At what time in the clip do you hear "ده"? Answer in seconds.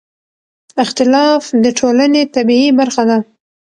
3.09-3.17